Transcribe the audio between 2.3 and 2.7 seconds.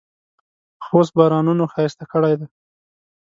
دی.